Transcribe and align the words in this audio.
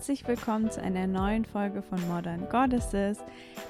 Herzlich 0.00 0.26
willkommen 0.26 0.70
zu 0.70 0.82
einer 0.82 1.06
neuen 1.06 1.44
Folge 1.44 1.82
von 1.82 1.98
Modern 2.08 2.48
Goddesses, 2.48 3.18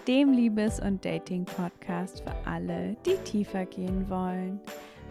dem 0.06 0.32
Liebes- 0.32 0.80
und 0.80 1.04
Dating-Podcast 1.04 2.22
für 2.22 2.34
alle, 2.48 2.96
die 3.04 3.16
tiefer 3.24 3.66
gehen 3.66 4.08
wollen. 4.08 4.60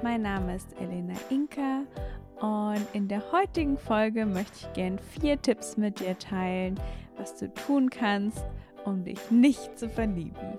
Mein 0.01 0.21
Name 0.21 0.55
ist 0.55 0.75
Elena 0.79 1.13
Inka 1.29 1.83
und 2.39 2.85
in 2.93 3.07
der 3.07 3.21
heutigen 3.31 3.77
Folge 3.77 4.25
möchte 4.25 4.53
ich 4.61 4.73
gern 4.73 4.97
vier 4.97 5.41
Tipps 5.41 5.77
mit 5.77 5.99
dir 5.99 6.17
teilen, 6.17 6.79
was 7.17 7.35
du 7.35 7.53
tun 7.53 7.89
kannst, 7.89 8.45
um 8.89 9.03
dich 9.03 9.31
nicht 9.31 9.77
zu 9.77 9.87
verlieben. 9.87 10.57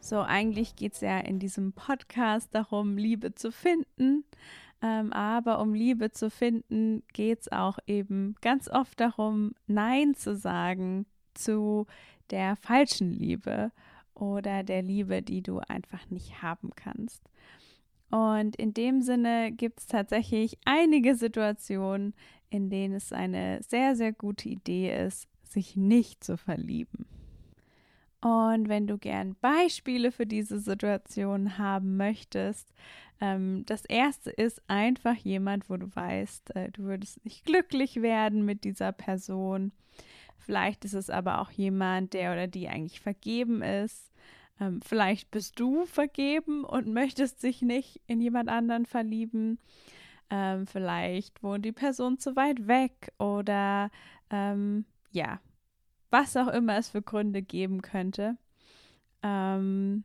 So, 0.00 0.20
eigentlich 0.20 0.76
geht 0.76 0.92
es 0.92 1.00
ja 1.00 1.18
in 1.18 1.38
diesem 1.38 1.72
Podcast 1.72 2.54
darum, 2.54 2.96
Liebe 2.96 3.34
zu 3.34 3.50
finden. 3.50 4.24
Ähm, 4.82 5.12
aber 5.12 5.60
um 5.60 5.72
Liebe 5.72 6.10
zu 6.12 6.30
finden, 6.30 7.02
geht 7.12 7.40
es 7.40 7.52
auch 7.52 7.78
eben 7.86 8.34
ganz 8.42 8.68
oft 8.68 9.00
darum, 9.00 9.54
Nein 9.66 10.14
zu 10.14 10.36
sagen 10.36 11.06
zu 11.34 11.86
der 12.30 12.56
falschen 12.56 13.10
Liebe 13.10 13.72
oder 14.14 14.62
der 14.62 14.82
Liebe, 14.82 15.22
die 15.22 15.42
du 15.42 15.60
einfach 15.60 16.08
nicht 16.10 16.42
haben 16.42 16.70
kannst. 16.76 17.22
Und 18.10 18.54
in 18.56 18.74
dem 18.74 19.02
Sinne 19.02 19.50
gibt 19.52 19.80
es 19.80 19.86
tatsächlich 19.86 20.58
einige 20.64 21.16
Situationen, 21.16 22.14
in 22.50 22.70
denen 22.70 22.94
es 22.94 23.12
eine 23.12 23.60
sehr, 23.62 23.96
sehr 23.96 24.12
gute 24.12 24.48
Idee 24.48 25.04
ist, 25.06 25.28
sich 25.48 25.76
nicht 25.76 26.22
zu 26.24 26.36
verlieben. 26.36 27.06
Und 28.20 28.68
wenn 28.68 28.86
du 28.86 28.98
gern 28.98 29.36
Beispiele 29.40 30.10
für 30.10 30.26
diese 30.26 30.58
Situation 30.58 31.58
haben 31.58 31.96
möchtest, 31.96 32.72
ähm, 33.20 33.64
das 33.66 33.84
erste 33.84 34.30
ist 34.30 34.62
einfach 34.68 35.16
jemand, 35.16 35.70
wo 35.70 35.76
du 35.76 35.94
weißt, 35.94 36.56
äh, 36.56 36.70
du 36.72 36.84
würdest 36.84 37.24
nicht 37.24 37.44
glücklich 37.44 38.02
werden 38.02 38.44
mit 38.44 38.64
dieser 38.64 38.92
Person. 38.92 39.72
Vielleicht 40.38 40.84
ist 40.84 40.94
es 40.94 41.10
aber 41.10 41.40
auch 41.40 41.50
jemand, 41.50 42.12
der 42.12 42.32
oder 42.32 42.46
die 42.46 42.68
eigentlich 42.68 43.00
vergeben 43.00 43.62
ist. 43.62 44.12
Ähm, 44.60 44.80
vielleicht 44.82 45.30
bist 45.30 45.58
du 45.60 45.84
vergeben 45.86 46.64
und 46.64 46.92
möchtest 46.92 47.42
dich 47.42 47.62
nicht 47.62 48.00
in 48.06 48.20
jemand 48.20 48.48
anderen 48.48 48.86
verlieben. 48.86 49.58
Ähm, 50.30 50.66
vielleicht 50.66 51.42
wohnt 51.42 51.64
die 51.64 51.72
Person 51.72 52.18
zu 52.18 52.36
weit 52.36 52.66
weg 52.66 53.12
oder 53.18 53.90
ähm, 54.30 54.84
ja, 55.16 55.40
was 56.10 56.36
auch 56.36 56.48
immer 56.48 56.76
es 56.76 56.90
für 56.90 57.02
Gründe 57.02 57.42
geben 57.42 57.80
könnte. 57.80 58.36
Ähm, 59.22 60.04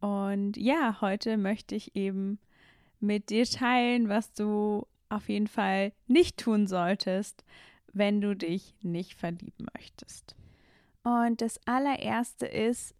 und 0.00 0.56
ja, 0.56 1.00
heute 1.00 1.36
möchte 1.36 1.74
ich 1.74 1.96
eben 1.96 2.38
mit 3.00 3.30
dir 3.30 3.44
teilen, 3.44 4.08
was 4.08 4.32
du 4.32 4.86
auf 5.08 5.28
jeden 5.28 5.48
Fall 5.48 5.92
nicht 6.06 6.38
tun 6.38 6.66
solltest, 6.68 7.44
wenn 7.92 8.20
du 8.20 8.34
dich 8.34 8.74
nicht 8.82 9.14
verlieben 9.14 9.66
möchtest. 9.74 10.36
Und 11.02 11.40
das 11.40 11.60
allererste 11.66 12.46
ist 12.46 12.94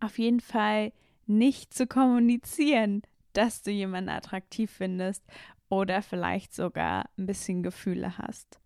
auf 0.00 0.18
jeden 0.18 0.40
Fall 0.40 0.92
nicht 1.26 1.72
zu 1.72 1.86
kommunizieren, 1.86 3.02
dass 3.32 3.62
du 3.62 3.70
jemanden 3.70 4.10
attraktiv 4.10 4.70
findest 4.70 5.22
oder 5.68 6.02
vielleicht 6.02 6.54
sogar 6.54 7.08
ein 7.16 7.26
bisschen 7.26 7.62
Gefühle 7.62 8.18
hast. 8.18 8.60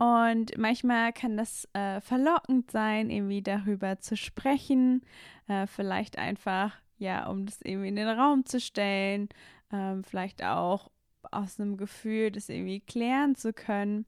Und 0.00 0.56
manchmal 0.56 1.12
kann 1.12 1.36
das 1.36 1.68
äh, 1.74 2.00
verlockend 2.00 2.70
sein, 2.70 3.10
irgendwie 3.10 3.42
darüber 3.42 3.98
zu 3.98 4.16
sprechen, 4.16 5.02
äh, 5.46 5.66
vielleicht 5.66 6.16
einfach, 6.16 6.72
ja, 6.96 7.28
um 7.28 7.44
das 7.44 7.60
irgendwie 7.60 7.88
in 7.88 7.96
den 7.96 8.08
Raum 8.08 8.46
zu 8.46 8.60
stellen, 8.60 9.28
ähm, 9.70 10.02
vielleicht 10.02 10.42
auch 10.42 10.90
aus 11.30 11.60
einem 11.60 11.76
Gefühl, 11.76 12.30
das 12.30 12.48
irgendwie 12.48 12.80
klären 12.80 13.34
zu 13.34 13.52
können. 13.52 14.06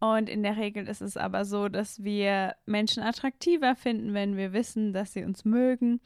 Und 0.00 0.30
in 0.30 0.42
der 0.42 0.56
Regel 0.56 0.88
ist 0.88 1.02
es 1.02 1.18
aber 1.18 1.44
so, 1.44 1.68
dass 1.68 2.02
wir 2.02 2.56
Menschen 2.64 3.02
attraktiver 3.02 3.76
finden, 3.76 4.14
wenn 4.14 4.38
wir 4.38 4.54
wissen, 4.54 4.94
dass 4.94 5.12
sie 5.12 5.24
uns 5.24 5.44
mögen. 5.44 6.00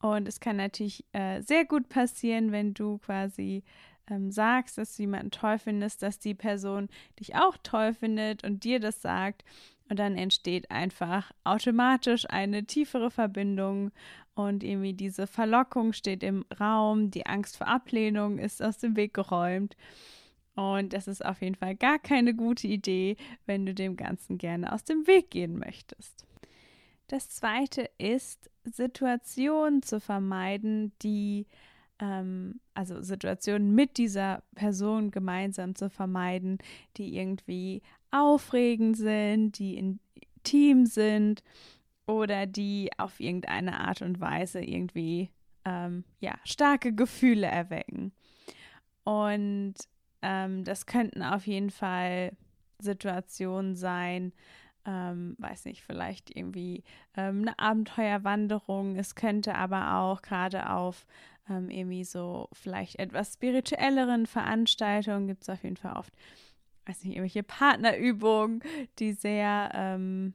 Und 0.00 0.28
es 0.28 0.38
kann 0.38 0.58
natürlich 0.58 1.04
äh, 1.10 1.42
sehr 1.42 1.64
gut 1.64 1.88
passieren, 1.88 2.52
wenn 2.52 2.72
du 2.72 2.98
quasi 2.98 3.64
ähm, 4.10 4.30
sagst, 4.30 4.78
dass 4.78 4.96
du 4.96 5.02
jemanden 5.02 5.30
toll 5.30 5.58
findest, 5.58 6.02
dass 6.02 6.18
die 6.18 6.34
Person 6.34 6.88
dich 7.18 7.34
auch 7.34 7.56
toll 7.62 7.94
findet 7.94 8.44
und 8.44 8.64
dir 8.64 8.80
das 8.80 9.02
sagt. 9.02 9.44
Und 9.88 9.98
dann 9.98 10.16
entsteht 10.16 10.70
einfach 10.70 11.32
automatisch 11.44 12.28
eine 12.28 12.64
tiefere 12.64 13.10
Verbindung 13.10 13.90
und 14.34 14.62
irgendwie 14.62 14.92
diese 14.92 15.26
Verlockung 15.26 15.92
steht 15.92 16.22
im 16.22 16.44
Raum, 16.60 17.10
die 17.10 17.26
Angst 17.26 17.56
vor 17.56 17.66
Ablehnung 17.66 18.38
ist 18.38 18.62
aus 18.62 18.78
dem 18.78 18.94
Weg 18.96 19.14
geräumt. 19.14 19.76
Und 20.54 20.92
das 20.92 21.08
ist 21.08 21.24
auf 21.24 21.40
jeden 21.40 21.54
Fall 21.54 21.74
gar 21.74 21.98
keine 21.98 22.34
gute 22.34 22.66
Idee, 22.66 23.16
wenn 23.46 23.64
du 23.64 23.74
dem 23.74 23.96
Ganzen 23.96 24.38
gerne 24.38 24.72
aus 24.72 24.84
dem 24.84 25.06
Weg 25.06 25.30
gehen 25.30 25.58
möchtest. 25.58 26.24
Das 27.08 27.30
zweite 27.30 27.88
ist, 27.96 28.50
Situationen 28.64 29.82
zu 29.82 29.98
vermeiden, 29.98 30.92
die 31.02 31.46
ähm, 31.98 32.60
also 32.74 33.02
Situationen 33.02 33.74
mit 33.74 33.98
dieser 33.98 34.42
Person 34.54 35.10
gemeinsam 35.10 35.74
zu 35.74 35.90
vermeiden, 35.90 36.58
die 36.96 37.16
irgendwie 37.16 37.82
aufregend 38.10 38.96
sind, 38.96 39.58
die 39.58 39.76
intim 39.76 40.86
sind 40.86 41.42
oder 42.06 42.46
die 42.46 42.90
auf 42.96 43.20
irgendeine 43.20 43.80
Art 43.80 44.02
und 44.02 44.20
Weise 44.20 44.60
irgendwie 44.62 45.30
ähm, 45.64 46.04
ja 46.20 46.34
starke 46.44 46.94
Gefühle 46.94 47.46
erwecken. 47.46 48.12
Und 49.04 49.74
ähm, 50.22 50.64
das 50.64 50.86
könnten 50.86 51.22
auf 51.22 51.46
jeden 51.46 51.70
Fall 51.70 52.32
Situationen 52.80 53.74
sein, 53.74 54.32
ähm, 54.84 55.36
weiß 55.38 55.66
nicht, 55.66 55.82
vielleicht 55.82 56.34
irgendwie 56.34 56.82
ähm, 57.16 57.42
eine 57.42 57.58
Abenteuerwanderung. 57.58 58.96
Es 58.96 59.14
könnte 59.14 59.54
aber 59.54 59.98
auch 59.98 60.22
gerade 60.22 60.70
auf 60.70 61.06
ähm, 61.50 61.70
irgendwie 61.70 62.04
so 62.04 62.48
vielleicht 62.52 62.98
etwas 62.98 63.34
spirituelleren 63.34 64.26
Veranstaltungen 64.26 65.26
gibt 65.26 65.42
es 65.42 65.48
auf 65.48 65.62
jeden 65.62 65.76
Fall 65.76 65.96
oft, 65.96 66.12
weiß 66.86 67.04
nicht, 67.04 67.16
irgendwelche 67.16 67.42
Partnerübungen, 67.42 68.62
die 68.98 69.12
sehr, 69.12 69.70
ähm, 69.74 70.34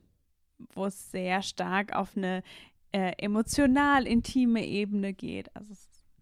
wo 0.73 0.85
es 0.85 1.12
sehr 1.12 1.41
stark 1.41 1.94
auf 1.96 2.16
eine 2.16 2.44
äh, 2.91 3.13
emotional 3.18 4.07
intime 4.07 4.66
Ebene 4.66 5.13
geht. 5.13 5.56
Also 5.56 5.73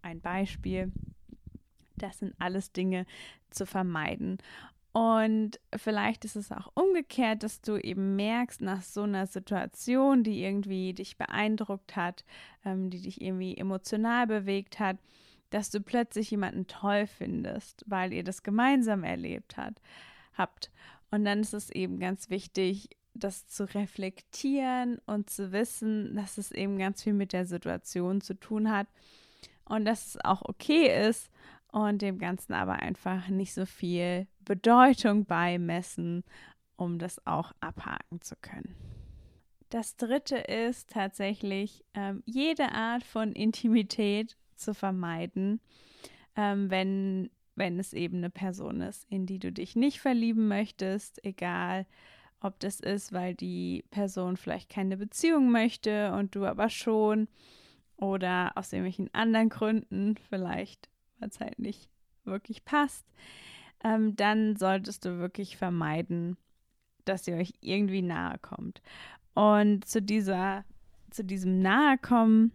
ein 0.01 0.22
Beispiel. 0.22 0.91
Das 1.97 2.19
sind 2.19 2.34
alles 2.40 2.72
Dinge 2.72 3.06
zu 3.51 3.66
vermeiden. 3.66 4.38
Und 4.94 5.59
vielleicht 5.75 6.25
ist 6.25 6.35
es 6.35 6.52
auch 6.52 6.69
umgekehrt, 6.74 7.44
dass 7.44 7.62
du 7.62 7.78
eben 7.78 8.18
merkst 8.18 8.62
nach 8.62 8.81
so 8.81 9.03
einer 9.03 9.25
Situation, 9.25 10.24
die 10.24 10.44
irgendwie 10.44 10.94
dich 10.94 11.18
beeindruckt 11.18 11.96
hat, 11.96 12.25
ähm, 12.66 12.90
die 12.90 13.01
dich 13.01 13.22
irgendwie 13.22 13.56
emotional 13.56 14.28
bewegt 14.28 14.80
hat, 14.80 14.97
dass 15.50 15.69
du 15.69 15.80
plötzlich 15.80 16.31
jemanden 16.31 16.68
toll 16.68 17.07
findest, 17.07 17.85
weil 17.88 18.12
ihr 18.12 18.24
das 18.24 18.44
gemeinsam 18.44 19.03
erlebt 19.03 19.56
hat, 19.56 19.81
habt. 20.34 20.72
Und 21.09 21.24
dann 21.24 21.40
ist 21.40 21.53
es 21.53 21.69
eben 21.69 22.00
ganz 22.00 22.30
wichtig, 22.30 22.90
das 23.13 23.47
zu 23.47 23.66
reflektieren 23.74 25.00
und 25.06 25.30
zu 25.30 25.51
wissen, 25.51 26.16
dass 26.16 26.38
es 26.38 26.51
eben 26.51 26.78
ganz 26.78 27.03
viel 27.03 27.13
mit 27.13 27.34
der 27.34 27.46
Situation 27.46 28.22
zu 28.22 28.34
tun 28.34 28.72
hat 28.72 28.88
und 29.66 29.85
dass 29.85 30.07
es 30.07 30.25
auch 30.25 30.41
okay 30.44 31.07
ist 31.07 31.30
und 31.71 32.01
dem 32.01 32.17
Ganzen 32.17 32.53
aber 32.53 32.73
einfach 32.73 33.27
nicht 33.29 33.53
so 33.53 33.65
viel 33.65 34.27
Bedeutung 34.45 35.25
beimessen, 35.25 36.23
um 36.75 36.99
das 36.99 37.25
auch 37.25 37.53
abhaken 37.59 38.21
zu 38.21 38.35
können. 38.41 38.75
Das 39.69 39.95
dritte 39.95 40.35
ist 40.35 40.89
tatsächlich, 40.89 41.85
ähm, 41.94 42.23
jede 42.25 42.73
Art 42.73 43.03
von 43.03 43.31
Intimität 43.31 44.35
zu 44.56 44.73
vermeiden, 44.73 45.62
ähm, 46.35 46.69
wenn, 46.69 47.29
wenn 47.56 47.79
es 47.79 47.94
eben 47.94 48.17
eine 48.17 48.29
Person 48.29 48.81
ist, 48.81 49.06
in 49.09 49.25
die 49.25 49.39
du 49.39 49.51
dich 49.51 49.75
nicht 49.75 50.00
verlieben 50.01 50.50
möchtest, 50.50 51.24
egal 51.24 51.85
ob 52.41 52.59
das 52.59 52.79
ist, 52.79 53.13
weil 53.13 53.33
die 53.33 53.85
Person 53.91 54.35
vielleicht 54.35 54.69
keine 54.69 54.97
Beziehung 54.97 55.51
möchte 55.51 56.12
und 56.13 56.35
du 56.35 56.45
aber 56.45 56.69
schon, 56.69 57.27
oder 57.95 58.51
aus 58.56 58.74
irgendwelchen 58.74 59.13
anderen 59.13 59.50
Gründen, 59.50 60.15
vielleicht 60.17 60.89
weil 61.21 61.29
es 61.29 61.39
halt 61.39 61.59
nicht 61.59 61.89
wirklich 62.25 62.65
passt, 62.65 63.06
ähm, 63.83 64.15
dann 64.15 64.56
solltest 64.57 65.06
du 65.06 65.19
wirklich 65.19 65.57
vermeiden, 65.57 66.38
dass 67.06 67.27
ihr 67.27 67.35
euch 67.35 67.53
irgendwie 67.62 68.01
nahe 68.01 68.38
kommt. 68.39 68.81
Und 69.33 69.85
zu 69.85 70.01
dieser, 70.01 70.65
zu 71.09 71.23
diesem 71.23 71.59
Nahekommen, 71.59 72.51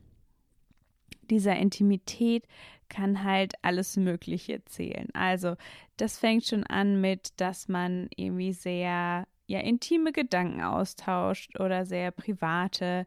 dieser 1.31 1.57
Intimität 1.57 2.47
kann 2.89 3.25
halt 3.25 3.55
alles 3.63 3.97
Mögliche 3.97 4.65
zählen. 4.67 5.09
Also 5.13 5.57
das 5.97 6.19
fängt 6.19 6.45
schon 6.45 6.65
an 6.65 7.01
mit, 7.01 7.41
dass 7.41 7.69
man 7.69 8.09
irgendwie 8.15 8.53
sehr 8.53 9.27
ja 9.47 9.61
intime 9.61 10.13
Gedanken 10.13 10.63
austauscht 10.63 11.59
oder 11.61 11.87
sehr 11.87 12.11
private, 12.11 13.07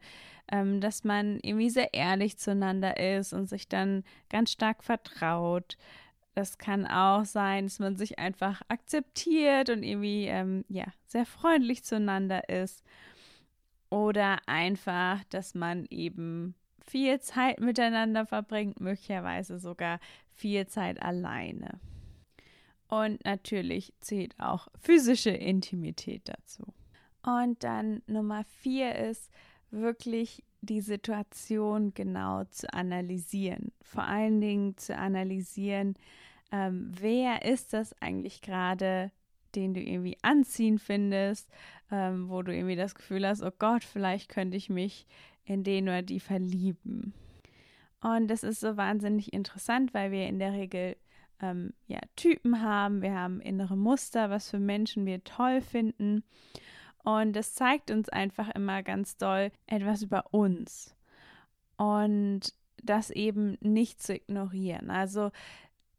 ähm, 0.52 0.82
dass 0.82 1.04
man 1.04 1.40
irgendwie 1.42 1.70
sehr 1.70 1.94
ehrlich 1.94 2.38
zueinander 2.38 2.98
ist 2.98 3.34
und 3.34 3.48
sich 3.48 3.68
dann 3.68 4.04
ganz 4.30 4.52
stark 4.52 4.84
vertraut. 4.84 5.78
Das 6.36 6.58
kann 6.58 6.88
auch 6.88 7.26
sein, 7.26 7.66
dass 7.66 7.80
man 7.80 7.98
sich 7.98 8.20
einfach 8.20 8.62
akzeptiert 8.70 9.70
und 9.70 9.84
irgendwie 9.84 10.26
ähm, 10.26 10.64
ja 10.70 10.86
sehr 11.06 11.26
freundlich 11.26 11.84
zueinander 11.84 12.48
ist. 12.50 12.84
Oder 13.90 14.38
einfach, 14.46 15.24
dass 15.30 15.56
man 15.56 15.86
eben 15.90 16.56
viel 16.86 17.20
Zeit 17.20 17.60
miteinander 17.60 18.26
verbringt, 18.26 18.80
möglicherweise 18.80 19.60
sogar 19.60 20.00
viel 20.32 20.68
Zeit 20.68 21.02
alleine. 21.02 21.80
Und 22.90 23.24
natürlich 23.24 23.94
zählt 24.02 24.34
auch 24.40 24.68
physische 24.80 25.30
Intimität 25.30 26.24
dazu. 26.26 26.74
Und 27.24 27.64
dann 27.64 28.02
Nummer 28.08 28.44
vier 28.44 28.96
ist 28.96 29.30
wirklich 29.70 30.44
die 30.62 30.82
Situation 30.82 31.94
genau 31.94 32.44
zu 32.46 32.74
analysieren. 32.74 33.72
Vor 33.82 34.04
allen 34.04 34.42
Dingen 34.42 34.76
zu 34.78 34.98
analysieren, 34.98 35.96
ähm, 36.52 36.92
wer 37.00 37.46
ist 37.46 37.74
das 37.74 37.94
eigentlich 38.02 38.42
gerade, 38.42 39.12
den 39.56 39.76
du 39.76 39.82
irgendwie 39.82 40.18
anziehen 40.24 40.80
findest, 40.80 41.48
ähm, 41.92 42.28
wo 42.28 42.42
du 42.42 42.54
irgendwie 42.54 42.76
das 42.76 42.96
Gefühl 42.96 43.28
hast, 43.28 43.44
oh 43.44 43.52
Gott, 43.58 43.84
vielleicht 43.84 44.30
könnte 44.30 44.58
ich 44.58 44.70
mich 44.70 45.06
in 45.46 45.64
den 45.64 45.88
oder 45.88 46.02
die 46.02 46.20
verlieben. 46.20 47.14
Und 48.02 48.30
das 48.30 48.44
ist 48.44 48.62
so 48.62 48.78
wahnsinnig 48.78 49.34
interessant, 49.34 49.94
weil 49.94 50.12
wir 50.12 50.28
in 50.28 50.40
der 50.40 50.54
Regel 50.54 50.96
ähm, 51.42 51.74
ja, 51.88 52.00
Typen 52.16 52.62
haben, 52.62 53.02
wir 53.02 53.14
haben 53.14 53.42
innere 53.42 53.78
Muster, 53.78 54.30
was 54.30 54.50
für 54.50 54.60
Menschen 54.60 55.06
wir 55.06 55.24
toll 55.24 55.62
finden. 55.62 56.24
Und 57.04 57.34
das 57.34 57.54
zeigt 57.54 57.92
uns 57.92 58.10
einfach 58.10 58.50
immer 58.50 58.84
ganz 58.84 59.18
doll 59.18 59.52
etwas 59.68 60.04
über 60.04 60.34
uns. 60.34 60.96
Und 61.78 62.54
das 62.84 63.10
eben 63.10 63.58
nicht 63.62 64.02
zu 64.02 64.16
ignorieren. 64.16 64.90
Also 64.90 65.32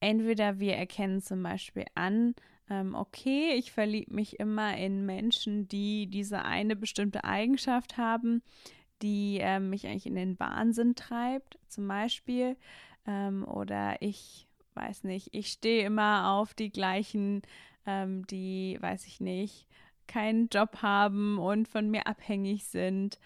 entweder 0.00 0.58
wir 0.58 0.76
erkennen 0.76 1.20
zum 1.20 1.42
Beispiel 1.42 1.84
an, 1.94 2.34
ähm, 2.68 2.94
okay, 2.94 3.54
ich 3.54 3.72
verliebe 3.72 4.14
mich 4.14 4.38
immer 4.38 4.76
in 4.76 5.04
Menschen, 5.04 5.68
die 5.68 6.06
diese 6.06 6.44
eine 6.44 6.76
bestimmte 6.76 7.24
Eigenschaft 7.24 7.96
haben, 7.96 8.42
die 9.02 9.38
äh, 9.40 9.58
mich 9.58 9.86
eigentlich 9.86 10.06
in 10.06 10.14
den 10.14 10.38
Wahnsinn 10.38 10.94
treibt, 10.94 11.58
zum 11.68 11.88
Beispiel. 11.88 12.56
Ähm, 13.06 13.44
oder 13.46 14.00
ich 14.00 14.46
weiß 14.80 15.04
nicht, 15.04 15.28
ich 15.32 15.48
stehe 15.48 15.84
immer 15.84 16.32
auf 16.32 16.54
die 16.54 16.70
gleichen, 16.70 17.42
ähm, 17.86 18.26
die, 18.26 18.78
weiß 18.80 19.06
ich 19.06 19.20
nicht, 19.20 19.66
keinen 20.06 20.48
Job 20.48 20.82
haben 20.82 21.38
und 21.38 21.68
von 21.68 21.90
mir 21.90 22.06
abhängig 22.06 22.64
sind. 22.66 23.18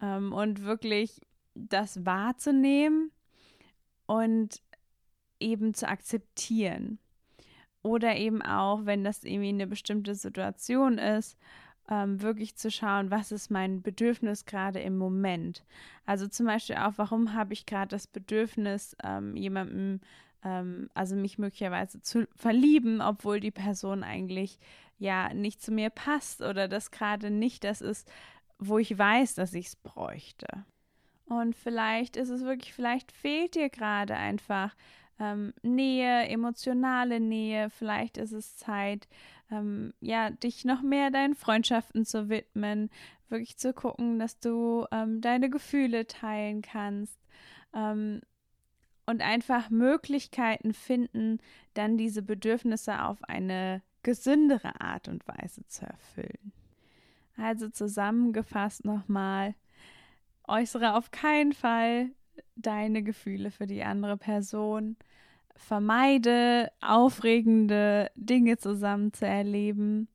Ähm, 0.00 0.32
und 0.32 0.62
wirklich 0.62 1.20
das 1.54 2.04
wahrzunehmen 2.04 3.10
und 4.06 4.62
eben 5.38 5.74
zu 5.74 5.88
akzeptieren. 5.88 6.98
Oder 7.82 8.16
eben 8.16 8.42
auch, 8.42 8.86
wenn 8.86 9.04
das 9.04 9.24
irgendwie 9.24 9.48
eine 9.48 9.66
bestimmte 9.66 10.14
Situation 10.14 10.98
ist, 10.98 11.36
ähm, 11.90 12.22
wirklich 12.22 12.56
zu 12.56 12.70
schauen, 12.70 13.10
was 13.10 13.32
ist 13.32 13.50
mein 13.50 13.82
Bedürfnis 13.82 14.44
gerade 14.44 14.80
im 14.80 14.96
Moment. 14.96 15.64
Also 16.06 16.28
zum 16.28 16.46
Beispiel 16.46 16.76
auch, 16.76 16.92
warum 16.96 17.34
habe 17.34 17.52
ich 17.52 17.66
gerade 17.66 17.88
das 17.88 18.06
Bedürfnis, 18.06 18.96
ähm, 19.02 19.36
jemandem, 19.36 20.00
ähm, 20.44 20.90
also 20.94 21.16
mich 21.16 21.38
möglicherweise 21.38 22.00
zu 22.00 22.26
verlieben, 22.36 23.00
obwohl 23.00 23.40
die 23.40 23.50
Person 23.50 24.02
eigentlich 24.02 24.58
ja 24.98 25.32
nicht 25.34 25.62
zu 25.62 25.72
mir 25.72 25.90
passt 25.90 26.42
oder 26.42 26.68
das 26.68 26.90
gerade 26.90 27.30
nicht 27.30 27.64
das 27.64 27.80
ist, 27.80 28.10
wo 28.58 28.78
ich 28.78 28.96
weiß, 28.96 29.34
dass 29.34 29.54
ich 29.54 29.66
es 29.66 29.76
bräuchte. 29.76 30.64
Und 31.26 31.56
vielleicht 31.56 32.16
ist 32.16 32.28
es 32.28 32.42
wirklich, 32.42 32.72
vielleicht 32.74 33.12
fehlt 33.12 33.54
dir 33.54 33.70
gerade 33.70 34.14
einfach 34.16 34.74
ähm, 35.18 35.54
Nähe, 35.62 36.28
emotionale 36.28 37.20
Nähe. 37.20 37.70
Vielleicht 37.70 38.18
ist 38.18 38.32
es 38.32 38.56
Zeit, 38.56 39.08
ähm, 39.50 39.94
ja, 40.00 40.30
dich 40.30 40.64
noch 40.64 40.82
mehr 40.82 41.10
deinen 41.10 41.34
Freundschaften 41.34 42.04
zu 42.04 42.28
widmen, 42.28 42.90
wirklich 43.28 43.56
zu 43.56 43.72
gucken, 43.72 44.18
dass 44.18 44.38
du 44.38 44.86
ähm, 44.92 45.20
deine 45.20 45.48
Gefühle 45.48 46.06
teilen 46.06 46.62
kannst 46.62 47.18
ähm, 47.74 48.20
und 49.06 49.20
einfach 49.22 49.70
Möglichkeiten 49.70 50.74
finden, 50.74 51.38
dann 51.74 51.96
diese 51.96 52.22
Bedürfnisse 52.22 53.02
auf 53.04 53.22
eine 53.24 53.82
gesündere 54.02 54.80
Art 54.80 55.08
und 55.08 55.26
Weise 55.26 55.66
zu 55.66 55.86
erfüllen. 55.86 56.52
Also 57.36 57.68
zusammengefasst 57.68 58.84
nochmal, 58.84 59.54
äußere 60.46 60.94
auf 60.96 61.10
keinen 61.10 61.52
Fall 61.52 62.10
deine 62.56 63.02
Gefühle 63.02 63.50
für 63.50 63.66
die 63.66 63.82
andere 63.82 64.16
Person. 64.16 64.96
Vermeide 65.54 66.70
aufregende 66.80 68.10
Dinge 68.14 68.56
zusammen 68.58 69.12
zu 69.12 69.26
erleben. 69.26 70.08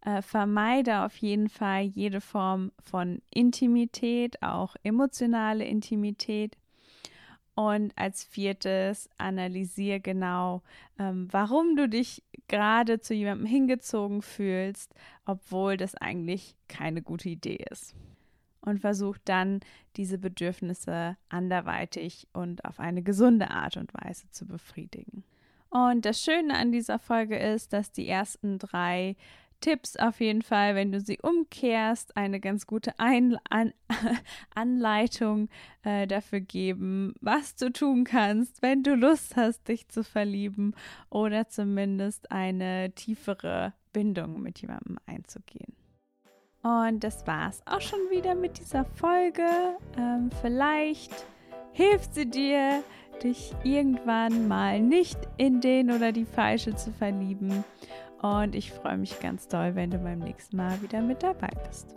Äh, 0.00 0.22
vermeide 0.22 1.04
auf 1.04 1.16
jeden 1.16 1.48
Fall 1.48 1.82
jede 1.82 2.20
Form 2.20 2.72
von 2.80 3.20
Intimität, 3.30 4.42
auch 4.42 4.76
emotionale 4.82 5.64
Intimität. 5.64 6.56
Und 7.58 7.92
als 7.96 8.22
viertes, 8.22 9.10
analysiere 9.18 9.98
genau, 9.98 10.62
ähm, 10.96 11.26
warum 11.32 11.74
du 11.74 11.88
dich 11.88 12.22
gerade 12.46 13.00
zu 13.00 13.14
jemandem 13.14 13.48
hingezogen 13.48 14.22
fühlst, 14.22 14.94
obwohl 15.24 15.76
das 15.76 15.96
eigentlich 15.96 16.54
keine 16.68 17.02
gute 17.02 17.28
Idee 17.28 17.64
ist 17.68 17.96
und 18.60 18.78
versucht 18.78 19.22
dann, 19.24 19.58
diese 19.96 20.18
Bedürfnisse 20.18 21.16
anderweitig 21.30 22.28
und 22.32 22.64
auf 22.64 22.78
eine 22.78 23.02
gesunde 23.02 23.50
Art 23.50 23.76
und 23.76 23.92
Weise 23.92 24.30
zu 24.30 24.46
befriedigen. 24.46 25.24
Und 25.68 26.04
das 26.04 26.22
Schöne 26.22 26.54
an 26.54 26.70
dieser 26.70 27.00
Folge 27.00 27.36
ist, 27.36 27.72
dass 27.72 27.90
die 27.90 28.06
ersten 28.06 28.60
drei 28.60 29.16
Tipps 29.60 29.96
auf 29.96 30.20
jeden 30.20 30.42
Fall, 30.42 30.74
wenn 30.74 30.92
du 30.92 31.00
sie 31.00 31.18
umkehrst, 31.20 32.16
eine 32.16 32.40
ganz 32.40 32.66
gute 32.66 32.98
Ein 32.98 33.38
An 33.48 33.72
Anleitung 34.54 35.48
äh, 35.82 36.06
dafür 36.06 36.40
geben, 36.40 37.14
was 37.20 37.56
du 37.56 37.72
tun 37.72 38.04
kannst, 38.04 38.62
wenn 38.62 38.82
du 38.82 38.94
Lust 38.94 39.36
hast, 39.36 39.68
dich 39.68 39.88
zu 39.88 40.04
verlieben 40.04 40.74
oder 41.10 41.48
zumindest 41.48 42.30
eine 42.30 42.92
tiefere 42.94 43.72
Bindung 43.92 44.40
mit 44.42 44.60
jemandem 44.60 44.98
einzugehen. 45.06 45.74
Und 46.62 47.04
das 47.04 47.26
war's 47.26 47.62
auch 47.66 47.80
schon 47.80 48.10
wieder 48.10 48.34
mit 48.34 48.58
dieser 48.58 48.84
Folge. 48.84 49.48
Ähm, 49.96 50.30
vielleicht 50.40 51.12
hilft 51.72 52.14
sie 52.14 52.26
dir, 52.26 52.82
dich 53.22 53.54
irgendwann 53.64 54.48
mal 54.48 54.80
nicht 54.80 55.18
in 55.36 55.60
den 55.60 55.90
oder 55.90 56.12
die 56.12 56.24
falsche 56.24 56.74
zu 56.74 56.92
verlieben. 56.92 57.64
Und 58.20 58.54
ich 58.54 58.72
freue 58.72 58.96
mich 58.96 59.20
ganz 59.20 59.46
doll, 59.48 59.74
wenn 59.74 59.90
du 59.90 59.98
beim 59.98 60.18
nächsten 60.18 60.56
Mal 60.56 60.80
wieder 60.82 61.00
mit 61.00 61.22
dabei 61.22 61.50
bist. 61.66 61.94